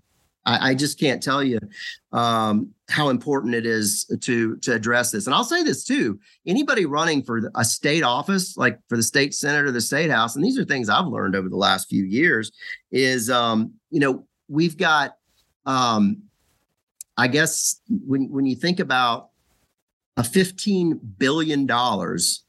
[0.46, 1.60] I, I just can't tell you
[2.14, 5.26] um, how important it is to to address this.
[5.26, 9.34] And I'll say this too: anybody running for a state office, like for the state
[9.34, 12.06] senate or the state house, and these are things I've learned over the last few
[12.06, 12.50] years,
[12.92, 15.18] is um, you know we've got
[15.68, 16.24] um,
[17.18, 19.30] I guess when when you think about
[20.16, 22.44] a fifteen billion dollars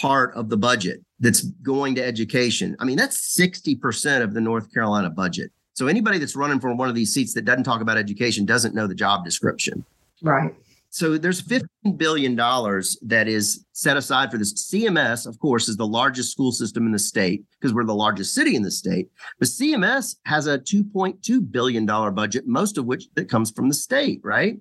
[0.00, 4.40] part of the budget that's going to education, I mean that's sixty percent of the
[4.40, 5.50] North Carolina budget.
[5.74, 8.74] So anybody that's running for one of these seats that doesn't talk about education doesn't
[8.74, 9.84] know the job description.
[10.22, 10.54] Right.
[10.94, 14.70] So there's $15 billion that is set aside for this.
[14.70, 18.32] CMS, of course, is the largest school system in the state because we're the largest
[18.32, 19.08] city in the state.
[19.40, 24.20] But CMS has a $2.2 billion budget, most of which that comes from the state,
[24.22, 24.56] right?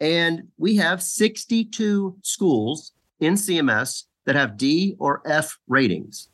[0.00, 6.28] And we have 62 schools in CMS that have D or F ratings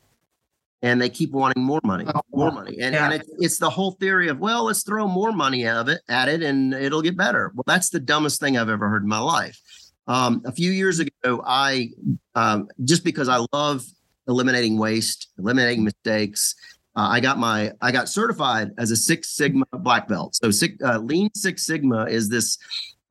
[0.85, 2.77] and they keep wanting more money, oh, more money.
[2.79, 3.07] And, yeah.
[3.07, 6.29] and it, it's the whole theory of, well, let's throw more money at it, at
[6.29, 7.53] it and it'll get better.
[7.55, 9.59] Well, that's the dumbest thing I've ever heard in my life.
[10.07, 11.89] Um, a few years ago, I,
[12.35, 13.83] um, just because I love
[14.29, 16.55] eliminating waste, eliminating mistakes,
[16.95, 20.37] uh, I got my, I got certified as a Six Sigma black belt.
[20.37, 22.59] So six, uh, Lean Six Sigma is this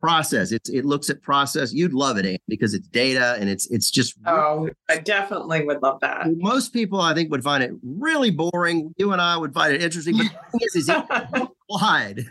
[0.04, 0.52] process.
[0.52, 1.72] It's it looks at process.
[1.72, 4.16] You'd love it, Ann, because it's data and it's it's just.
[4.28, 6.28] Oh, I definitely would love that.
[6.36, 8.94] Most people, I think, would find it really boring.
[8.98, 11.06] You and I would find it interesting, but the thing is, is it
[11.70, 12.26] applied,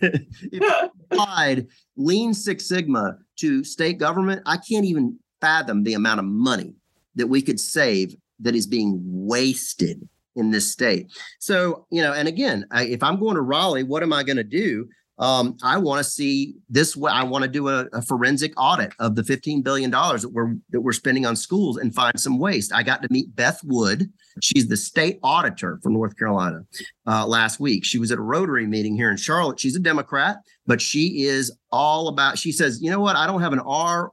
[0.53, 6.27] if applied Lean Six Sigma to state government, I can't even fathom the amount of
[6.27, 6.75] money
[7.15, 10.07] that we could save that is being wasted
[10.37, 11.11] in this state.
[11.39, 14.37] So, you know, and again, I, if I'm going to Raleigh, what am I going
[14.37, 14.89] to do?
[15.19, 17.13] Um, I want to see this way.
[17.13, 20.81] I want to do a, a, forensic audit of the $15 billion that we're that
[20.81, 22.73] we're spending on schools and find some waste.
[22.73, 24.11] I got to meet Beth Wood.
[24.41, 26.65] She's the state auditor from North Carolina
[27.07, 27.85] uh, last week.
[27.85, 29.61] She was at a Rotary meeting here in Charlotte.
[29.61, 33.15] She's a Democrat, but she is all about, she says, you know what?
[33.15, 34.11] I don't have an R,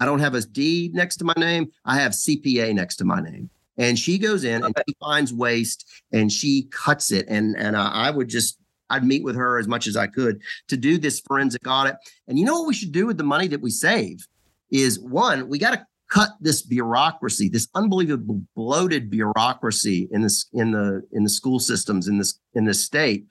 [0.00, 1.70] I don't have a D next to my name.
[1.84, 5.88] I have CPA next to my name and she goes in and she finds waste
[6.12, 8.59] and she cuts it and and uh, i would just
[8.90, 11.96] I'd meet with her as much as I could to do this forensic audit.
[12.28, 14.26] And you know what we should do with the money that we save
[14.70, 20.72] is one, we got to cut this bureaucracy, this unbelievable bloated bureaucracy in this in
[20.72, 23.26] the in the school systems in this in this state,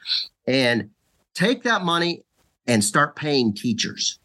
[0.48, 0.90] and
[1.36, 2.24] take that money
[2.68, 4.20] and start paying teachers.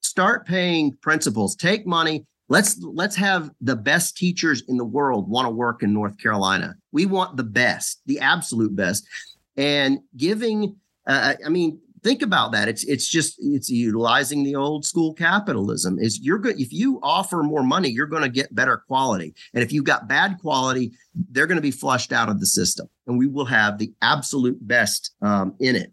[0.00, 1.56] Start paying principals.
[1.56, 2.24] Take money.
[2.48, 6.74] Let's let's have the best teachers in the world want to work in North Carolina.
[6.92, 9.06] We want the best, the absolute best
[9.56, 12.68] and giving uh, i mean think about that.
[12.68, 15.98] It's it's just it's utilizing the old school capitalism.
[15.98, 19.34] Is you're good if you offer more money you're going to get better quality.
[19.54, 20.92] And if you've got bad quality
[21.30, 24.66] they're going to be flushed out of the system and we will have the absolute
[24.66, 25.92] best um, in it.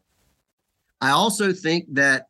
[1.02, 2.28] I also think that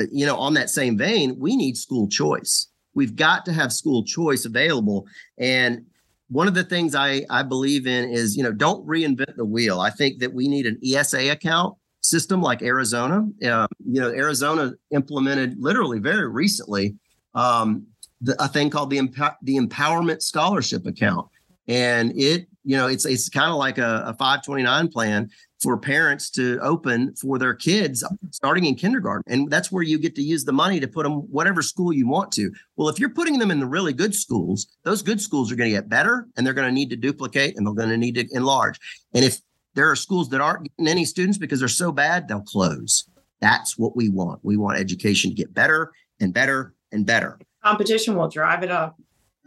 [0.00, 2.68] uh, you know on that same vein we need school choice.
[2.94, 5.06] We've got to have school choice available
[5.38, 5.86] and
[6.30, 9.80] one of the things I, I believe in is, you know, don't reinvent the wheel.
[9.80, 13.26] I think that we need an ESA account system like Arizona.
[13.44, 16.96] Uh, you know, Arizona implemented literally very recently
[17.34, 17.86] um,
[18.20, 18.98] the, a thing called the
[19.42, 21.28] the Empowerment Scholarship Account,
[21.66, 26.30] and it, you know, it's it's kind of like a, a 529 plan for parents
[26.30, 29.22] to open for their kids starting in kindergarten.
[29.26, 32.08] And that's where you get to use the money to put them whatever school you
[32.08, 32.50] want to.
[32.76, 35.70] Well, if you're putting them in the really good schools, those good schools are going
[35.70, 38.14] to get better and they're going to need to duplicate and they're going to need
[38.14, 38.78] to enlarge.
[39.12, 39.40] And if
[39.74, 43.04] there are schools that aren't getting any students because they're so bad, they'll close.
[43.40, 44.40] That's what we want.
[44.42, 47.38] We want education to get better and better and better.
[47.62, 48.96] Competition will drive it up.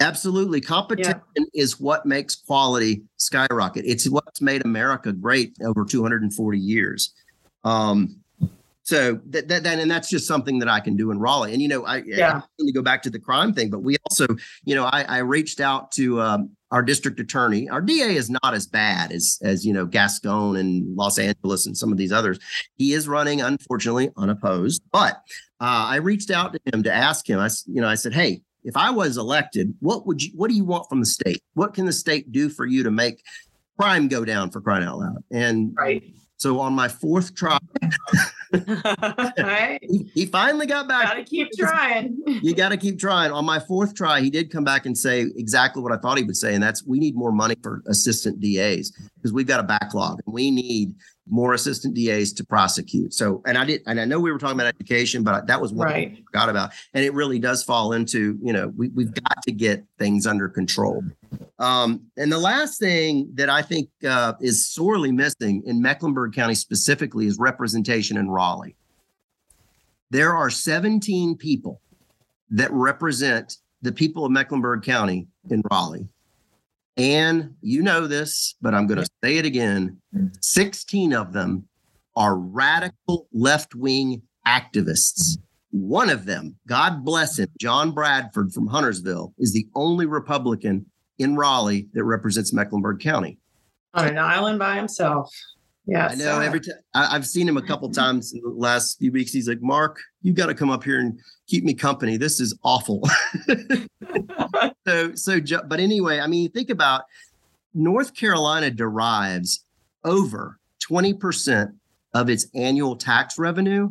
[0.03, 0.61] Absolutely.
[0.61, 1.43] Competition yeah.
[1.53, 3.85] is what makes quality skyrocket.
[3.85, 7.13] It's what's made America great over 240 years.
[7.63, 8.17] Um,
[8.83, 11.53] so that, that, that, and that's just something that I can do in Raleigh.
[11.53, 12.41] And, you know, I, yeah.
[12.43, 14.27] I to go back to the crime thing, but we also,
[14.65, 17.69] you know, I, I reached out to um, our district attorney.
[17.69, 21.77] Our DA is not as bad as, as, you know, Gascon and Los Angeles and
[21.77, 22.39] some of these others.
[22.75, 24.83] He is running, unfortunately, unopposed.
[24.91, 25.13] But
[25.61, 28.41] uh, I reached out to him to ask him, I, you know, I said, hey,
[28.63, 31.41] if I was elected, what would you what do you want from the state?
[31.53, 33.23] What can the state do for you to make
[33.77, 35.23] crime go down for crying out loud?
[35.31, 36.03] And right.
[36.37, 37.57] So on my fourth try,
[38.51, 39.79] right.
[39.81, 41.05] he, he, finally got back.
[41.05, 42.21] Gotta keep trying.
[42.25, 43.31] you got to keep trying.
[43.31, 46.23] On my fourth try, he did come back and say exactly what I thought he
[46.25, 49.63] would say, and that's we need more money for assistant DAs because we've got a
[49.63, 50.95] backlog and we need
[51.27, 53.13] more assistant DAs to prosecute.
[53.13, 55.71] So, and I did, and I know we were talking about education, but that was
[55.71, 56.11] what right.
[56.11, 56.71] I forgot about.
[56.93, 60.49] And it really does fall into, you know, we, we've got to get things under
[60.49, 61.03] control.
[61.59, 66.55] Um, and the last thing that I think uh, is sorely missing in Mecklenburg County
[66.55, 68.75] specifically is representation in Raleigh.
[70.09, 71.81] There are 17 people
[72.51, 76.07] that represent the people of Mecklenburg County in Raleigh.
[76.95, 79.97] And you know this, but I'm going to say it again
[80.41, 81.67] 16 of them
[82.15, 85.37] are radical left wing activists.
[85.71, 90.85] One of them, God bless him, John Bradford from Huntersville, is the only Republican
[91.17, 93.39] in Raleigh that represents Mecklenburg County.
[93.95, 95.33] On an island by himself.
[95.85, 96.39] Yeah, I know.
[96.39, 99.61] Every time I've seen him a couple times in the last few weeks, he's like,
[99.61, 102.17] "Mark, you got to come up here and keep me company.
[102.17, 103.03] This is awful."
[104.87, 107.03] so, so, but anyway, I mean, think about
[107.73, 109.65] North Carolina derives
[110.05, 111.71] over twenty percent
[112.13, 113.89] of its annual tax revenue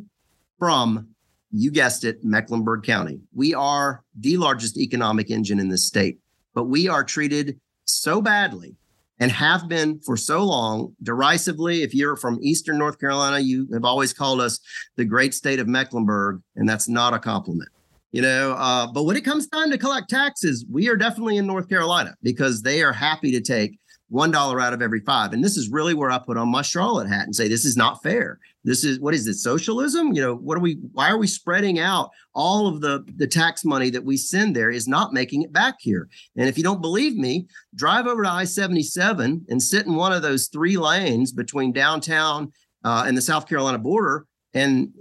[0.58, 1.08] from,
[1.50, 3.20] you guessed it, Mecklenburg County.
[3.34, 6.20] We are the largest economic engine in the state,
[6.54, 8.76] but we are treated so badly
[9.22, 11.82] and have been for so long derisively.
[11.82, 14.58] If you're from Eastern North Carolina, you have always called us
[14.96, 17.70] the great state of Mecklenburg, and that's not a compliment.
[18.10, 21.46] You know, uh, but when it comes time to collect taxes, we are definitely in
[21.46, 25.32] North Carolina because they are happy to take one dollar out of every five.
[25.32, 27.76] And this is really where I put on my Charlotte hat and say, this is
[27.76, 28.40] not fair.
[28.64, 30.12] This is what is it, socialism?
[30.12, 33.64] You know, what are we why are we spreading out all of the, the tax
[33.64, 36.08] money that we send there is not making it back here.
[36.36, 40.22] And if you don't believe me, drive over to I-77 and sit in one of
[40.22, 42.52] those three lanes between downtown
[42.84, 44.26] uh, and the South Carolina border.
[44.54, 44.92] And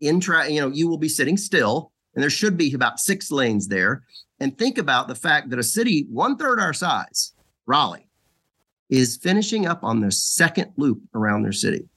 [0.00, 3.30] in tra- you know, you will be sitting still, and there should be about six
[3.30, 4.04] lanes there.
[4.40, 7.32] And think about the fact that a city one third our size,
[7.66, 8.08] Raleigh,
[8.88, 11.88] is finishing up on their second loop around their city.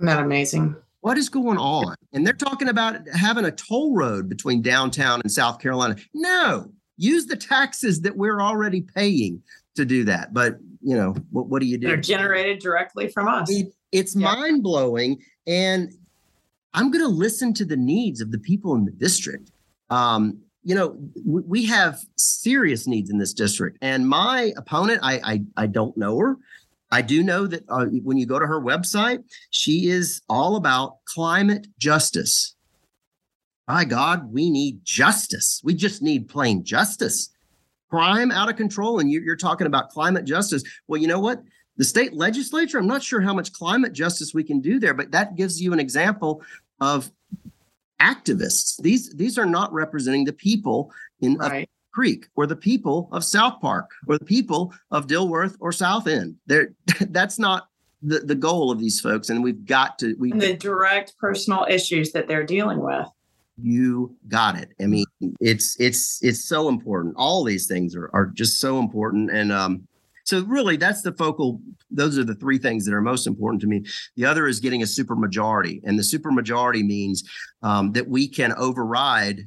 [0.00, 0.74] Isn't that amazing?
[1.02, 1.94] What is going on?
[2.14, 5.96] And they're talking about having a toll road between downtown and South Carolina.
[6.14, 9.42] No, use the taxes that we're already paying
[9.76, 10.32] to do that.
[10.32, 11.88] But you know, what, what do you do?
[11.88, 13.50] They're generated directly from us.
[13.50, 14.32] It, it's yeah.
[14.32, 15.18] mind blowing.
[15.46, 15.92] And
[16.72, 19.52] I'm going to listen to the needs of the people in the district.
[19.90, 23.76] Um, you know, we have serious needs in this district.
[23.82, 26.36] And my opponent, I I, I don't know her.
[26.90, 30.96] I do know that uh, when you go to her website, she is all about
[31.04, 32.56] climate justice.
[33.66, 35.60] By God, we need justice.
[35.62, 37.30] We just need plain justice.
[37.88, 40.62] Crime out of control, and you're, talking about climate justice.
[40.88, 41.42] Well, you know what?
[41.76, 45.12] The state legislature, I'm not sure how much climate justice we can do there, but
[45.12, 46.42] that gives you an example
[46.80, 47.10] of
[48.00, 48.80] activists.
[48.82, 51.68] These these are not representing the people in right.
[51.92, 56.36] Creek or the people of South Park or the people of Dilworth or South End.
[56.46, 56.72] There,
[57.10, 57.68] that's not
[58.02, 59.30] the, the goal of these folks.
[59.30, 63.08] And we've got to we the direct personal issues that they're dealing with.
[63.62, 64.70] You got it.
[64.80, 65.04] I mean,
[65.40, 67.14] it's it's it's so important.
[67.16, 69.30] All these things are are just so important.
[69.30, 69.86] And um,
[70.24, 73.66] so really that's the focal those are the three things that are most important to
[73.66, 73.84] me
[74.16, 77.24] the other is getting a super majority and the super majority means
[77.62, 79.46] um, that we can override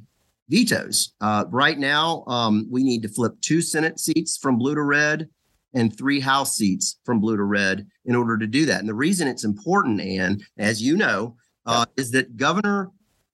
[0.54, 4.84] vetoes uh, right now um, we need to flip two senate seats from blue to
[4.84, 5.28] red
[5.74, 8.94] and three house seats from blue to red in order to do that and the
[8.94, 11.36] reason it's important and as you know
[11.66, 12.92] uh, is that governor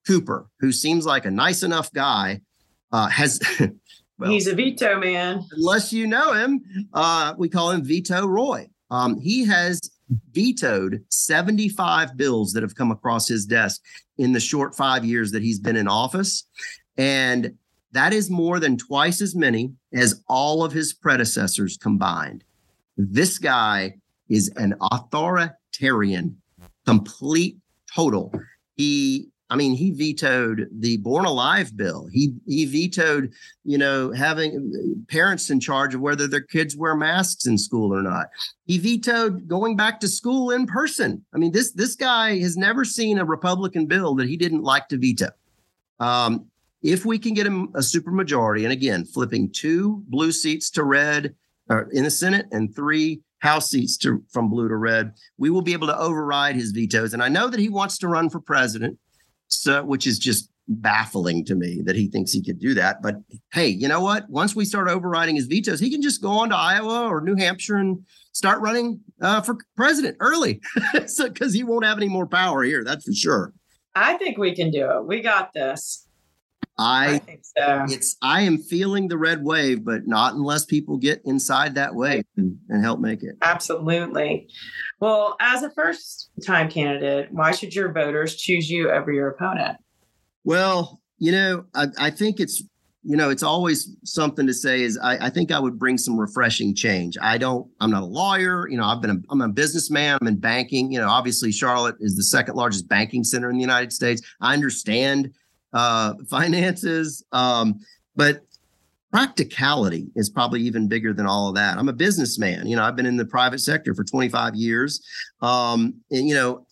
[0.08, 2.40] cooper who seems like a nice enough guy
[2.94, 3.40] uh, has
[4.20, 5.46] Well, He's a veto man.
[5.54, 6.62] Unless you know him,
[6.94, 8.68] uh, we call him Veto Roy.
[8.92, 9.80] Um, he has
[10.32, 13.82] vetoed 75 bills that have come across his desk
[14.18, 16.46] in the short five years that he's been in office.
[17.00, 17.58] And
[17.94, 22.44] that is more than twice as many as all of his predecessors combined.
[22.98, 23.96] This guy
[24.28, 26.38] is an authoritarian,
[26.86, 27.58] complete
[27.96, 28.34] total.
[28.76, 32.08] He I mean, he vetoed the Born Alive bill.
[32.12, 33.34] He he vetoed,
[33.64, 38.04] you know, having parents in charge of whether their kids wear masks in school or
[38.04, 38.28] not.
[38.66, 41.26] He vetoed going back to school in person.
[41.34, 44.90] I mean, this this guy has never seen a Republican bill that he didn't like
[44.90, 45.30] to veto.
[46.00, 46.49] Um,
[46.82, 51.36] if we can get him a supermajority, and again, flipping two blue seats to red
[51.92, 55.72] in the Senate and three House seats to, from blue to red, we will be
[55.72, 57.14] able to override his vetoes.
[57.14, 59.00] And I know that he wants to run for president
[59.50, 63.02] so which is just baffling to me that he thinks he could do that.
[63.02, 63.16] But
[63.52, 64.30] hey, you know what?
[64.30, 67.36] Once we start overriding his vetoes, he can just go on to Iowa or New
[67.36, 70.62] Hampshire and start running uh, for president early
[70.94, 72.84] because so, he won't have any more power here.
[72.84, 73.54] That's for sure.
[73.96, 75.06] I think we can do it.
[75.08, 76.08] We got this.
[76.80, 77.86] I, I think so.
[77.90, 82.24] It's I am feeling the red wave, but not unless people get inside that wave
[82.38, 83.36] and, and help make it.
[83.42, 84.48] Absolutely.
[85.02, 89.78] Well, as a first time candidate, why should your voters choose you over your opponent?
[90.46, 92.64] Well, you know, I, I think it's
[93.04, 96.20] you know, it's always something to say is I, I, think I would bring some
[96.20, 97.18] refreshing change.
[97.22, 98.68] I don't, I'm not a lawyer.
[98.68, 100.18] You know, I've been, a, I'm a businessman.
[100.20, 100.92] I'm in banking.
[100.92, 104.22] You know, obviously Charlotte is the second largest banking center in the United States.
[104.42, 105.34] I understand
[105.74, 107.80] uh, finances, um,
[108.16, 108.42] but
[109.12, 111.78] practicality is probably even bigger than all of that.
[111.78, 112.68] I'm a businessman.
[112.68, 115.02] You know, I've been in the private sector for 25 years.
[115.42, 116.66] Um, and, you know,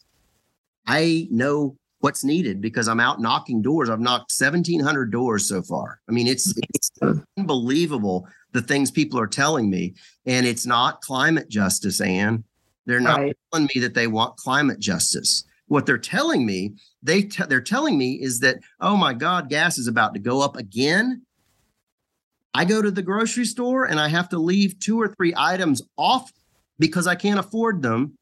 [0.85, 3.89] I know what's needed because I'm out knocking doors.
[3.89, 5.99] I've knocked 1,700 doors so far.
[6.07, 6.91] I mean, it's, it's
[7.37, 9.95] unbelievable the things people are telling me.
[10.25, 12.43] And it's not climate justice, Ann.
[12.85, 13.37] They're not right.
[13.51, 15.43] telling me that they want climate justice.
[15.67, 19.77] What they're telling me, they t- they're telling me is that, oh my God, gas
[19.77, 21.23] is about to go up again.
[22.53, 25.81] I go to the grocery store and I have to leave two or three items
[25.97, 26.31] off
[26.79, 28.17] because I can't afford them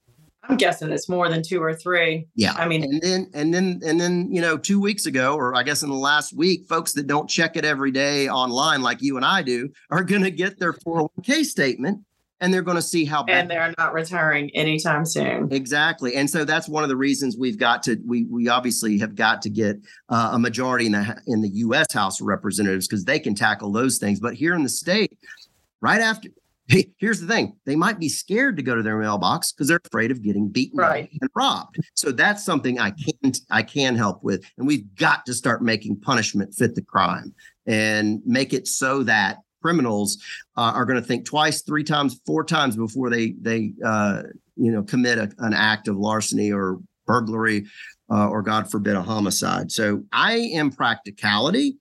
[0.50, 2.28] I'm guessing it's more than two or three.
[2.36, 2.54] Yeah.
[2.54, 5.64] I mean, and then, and then, and then, you know, two weeks ago, or I
[5.64, 9.18] guess in the last week, folks that don't check it every day online like you
[9.18, 12.02] and I do are going to get their 401k statement
[12.42, 13.42] and they're going to see how bad.
[13.42, 15.52] And they're not retiring anytime soon.
[15.52, 16.16] Exactly.
[16.16, 19.42] And so that's one of the reasons we've got to, we, we obviously have got
[19.44, 19.78] to get
[20.10, 21.94] uh, a majority in the, in the U.S.
[21.94, 24.20] House of Representatives because they can tackle those things.
[24.20, 25.18] But here in the state,
[25.82, 26.30] right after,
[26.68, 30.10] here's the thing they might be scared to go to their mailbox because they're afraid
[30.10, 31.10] of getting beaten right.
[31.22, 35.34] and robbed so that's something i can i can help with and we've got to
[35.34, 37.36] start making punishment fit the crime
[37.68, 40.24] and make it so that criminals
[40.58, 44.22] uh, are going to think twice three times four times before they they uh,
[44.56, 47.66] you know commit a, an act of larceny or burglary
[48.12, 51.78] uh, or god forbid a homicide so i am practicality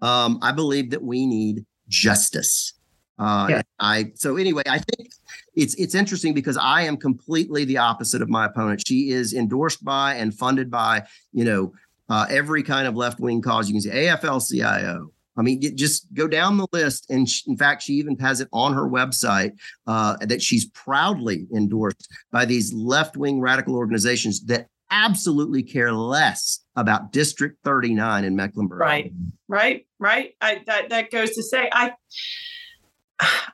[0.00, 2.72] um, i believe that we need justice
[3.18, 3.62] uh, yeah.
[3.80, 5.10] I so anyway, I think
[5.54, 8.86] it's it's interesting because I am completely the opposite of my opponent.
[8.86, 11.72] She is endorsed by and funded by you know
[12.10, 15.12] uh, every kind of left wing cause you can see AFL-CIO.
[15.36, 18.48] I mean, just go down the list, and she, in fact, she even has it
[18.52, 19.52] on her website
[19.86, 26.60] uh, that she's proudly endorsed by these left wing radical organizations that absolutely care less
[26.76, 28.80] about District 39 in Mecklenburg.
[28.80, 29.12] Right,
[29.48, 30.34] right, right.
[30.40, 31.92] I, that that goes to say I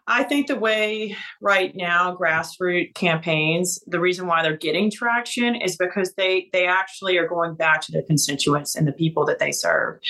[0.07, 5.77] I think the way right now grassroots campaigns, the reason why they're getting traction is
[5.77, 9.53] because they they actually are going back to their constituents and the people that they
[9.53, 10.01] serve.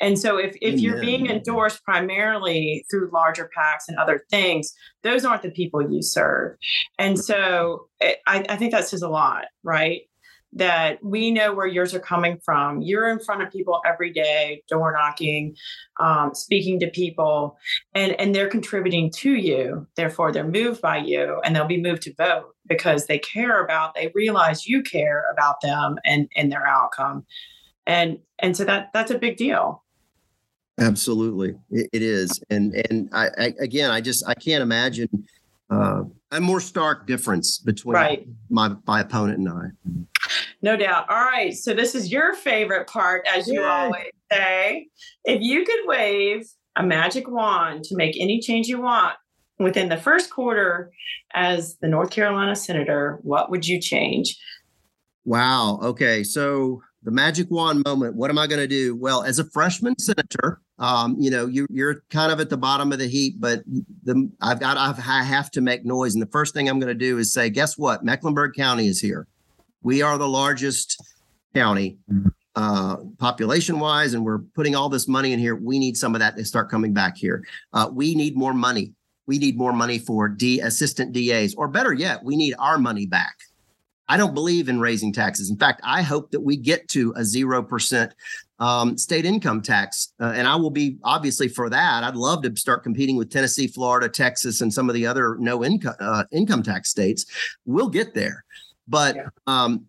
[0.00, 5.24] And so if if you're being endorsed primarily through larger PACs and other things, those
[5.24, 6.56] aren't the people you serve.
[6.98, 10.02] And so it, I, I think that says a lot, right?
[10.54, 12.82] That we know where yours are coming from.
[12.82, 15.56] You're in front of people every day, door knocking,
[15.98, 17.56] um, speaking to people,
[17.94, 19.86] and, and they're contributing to you.
[19.96, 23.94] Therefore, they're moved by you and they'll be moved to vote because they care about,
[23.94, 27.24] they realize you care about them and, and their outcome.
[27.86, 29.82] And and so that that's a big deal.
[30.78, 32.40] Absolutely, it, is.
[32.48, 35.08] And and I, I again, I just I can't imagine
[35.68, 38.28] uh, a more stark difference between right.
[38.50, 39.64] my my opponent and I.
[40.62, 41.10] No doubt.
[41.10, 41.52] All right.
[41.52, 43.66] So this is your favorite part, as you Yay.
[43.66, 44.88] always say.
[45.24, 46.46] If you could wave
[46.76, 49.16] a magic wand to make any change you want
[49.58, 50.90] within the first quarter
[51.34, 54.38] as the North Carolina senator, what would you change?
[55.24, 55.80] Wow.
[55.82, 56.22] Okay.
[56.22, 58.14] So the magic wand moment.
[58.14, 58.94] What am I going to do?
[58.94, 62.92] Well, as a freshman senator, um, you know, you, you're kind of at the bottom
[62.92, 63.62] of the heap, but
[64.04, 66.14] the, I've got I've, I have to make noise.
[66.14, 68.04] And the first thing I'm going to do is say, guess what?
[68.04, 69.26] Mecklenburg County is here.
[69.82, 71.02] We are the largest
[71.54, 71.98] county
[72.54, 75.56] uh, population wise, and we're putting all this money in here.
[75.56, 77.44] We need some of that to start coming back here.
[77.72, 78.92] Uh, we need more money.
[79.26, 83.06] We need more money for D assistant DAs, or better yet, we need our money
[83.06, 83.36] back.
[84.08, 85.48] I don't believe in raising taxes.
[85.48, 88.14] In fact, I hope that we get to a zero percent
[88.58, 92.04] um, state income tax, uh, and I will be obviously for that.
[92.04, 95.64] I'd love to start competing with Tennessee, Florida, Texas, and some of the other no
[95.64, 97.24] income uh, income tax states.
[97.64, 98.44] We'll get there.
[98.88, 99.28] But yeah.
[99.46, 99.86] um,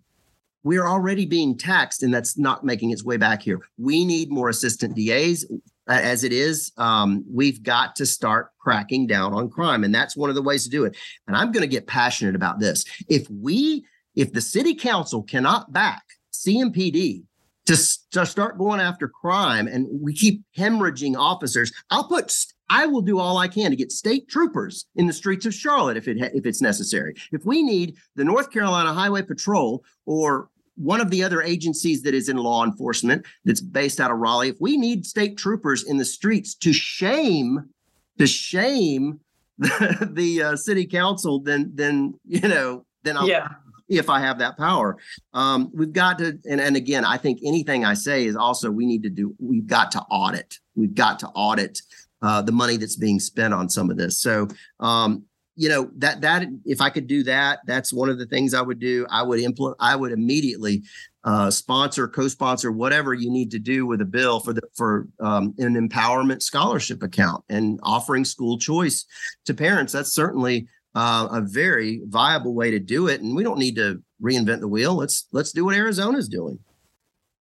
[0.64, 3.60] we're already being taxed, and that's not making its way back here.
[3.78, 5.46] We need more assistant DAs.
[5.89, 10.30] As it is, um, we've got to start cracking down on crime, and that's one
[10.30, 10.96] of the ways to do it.
[11.28, 12.86] And I'm going to get passionate about this.
[13.10, 13.86] If we,
[14.16, 17.24] if the city council cannot back CMPD
[17.66, 17.78] to,
[18.14, 22.32] to start going after crime and we keep hemorrhaging officers, I'll put
[22.70, 25.97] I will do all I can to get state troopers in the streets of Charlotte
[25.97, 27.16] if it if it's necessary.
[27.32, 32.16] If we need the North Carolina Highway Patrol or one of the other agencies that
[32.16, 35.97] is in law enforcement that's based out of Raleigh, if we need state troopers in
[35.97, 37.70] the streets to shame
[38.18, 39.20] to shame
[39.57, 43.49] the, the uh, city council, then then you know then I'll yeah.
[43.88, 44.97] If I have that power.
[45.34, 48.86] Um, we've got to, and, and again, I think anything I say is also we
[48.86, 50.57] need to do, we've got to audit.
[50.75, 51.81] We've got to audit
[52.21, 54.19] uh, the money that's being spent on some of this.
[54.19, 54.47] So,
[54.79, 55.25] um,
[55.55, 58.61] you know that that if I could do that, that's one of the things I
[58.61, 59.05] would do.
[59.09, 59.77] I would implement.
[59.79, 60.84] I would immediately
[61.23, 65.53] uh, sponsor, co-sponsor, whatever you need to do with a bill for the for um,
[65.59, 69.05] an empowerment scholarship account and offering school choice
[69.45, 69.93] to parents.
[69.93, 73.22] That's certainly uh, a very viable way to do it.
[73.22, 74.96] And we don't need to reinvent the wheel.
[74.96, 76.60] Let's let's do what Arizona's doing.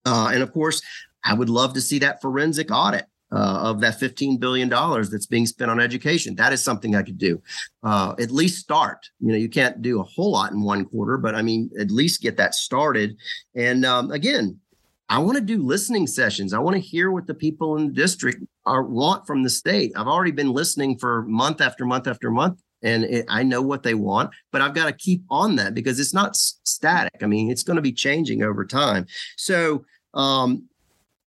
[0.05, 0.83] Uh, and of course,
[1.25, 3.07] I would love to see that forensic audit.
[3.35, 6.35] Uh, of that $15 billion that's being spent on education.
[6.35, 7.41] That is something I could do.
[7.83, 9.09] Uh, at least start.
[9.21, 11.91] You know, you can't do a whole lot in one quarter, but I mean, at
[11.91, 13.17] least get that started.
[13.55, 14.61] And um, again,
[15.09, 16.53] I want to do listening sessions.
[16.53, 19.93] I want to hear what the people in the district are, want from the state.
[19.97, 23.83] I've already been listening for month after month after month and it, I know what
[23.83, 27.22] they want, but I've got to keep on that because it's not static.
[27.22, 29.07] I mean, it's going to be changing over time.
[29.37, 30.64] So, um,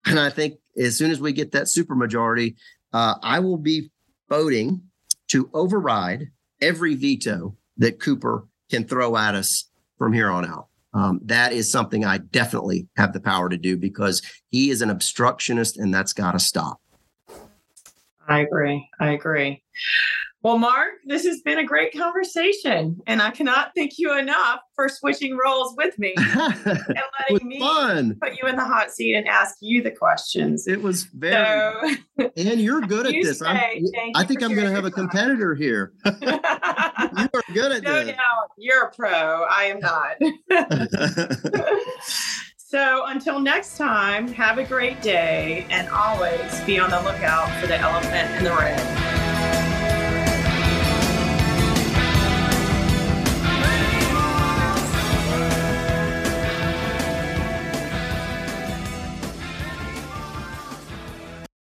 [0.06, 2.56] and I think as soon as we get that supermajority,
[2.92, 3.90] uh, I will be
[4.28, 4.82] voting
[5.28, 6.30] to override
[6.60, 10.66] every veto that Cooper can throw at us from here on out.
[10.92, 14.90] Um, that is something I definitely have the power to do because he is an
[14.90, 16.80] obstructionist and that's got to stop.
[18.28, 18.88] I agree.
[18.98, 19.62] I agree.
[20.42, 24.88] Well, Mark, this has been a great conversation, and I cannot thank you enough for
[24.88, 28.16] switching roles with me and letting me fun.
[28.22, 30.66] put you in the hot seat and ask you the questions.
[30.66, 31.34] It was very,
[32.18, 33.40] So, and you're good at You this.
[33.40, 33.84] Say
[34.14, 35.92] I think I'm going to have a competitor here.
[36.06, 38.06] you are good at no this.
[38.06, 39.44] No doubt you're a pro.
[39.44, 40.16] I am not.
[42.56, 47.66] so until next time, have a great day and always be on the lookout for
[47.66, 49.59] the elephant in the room.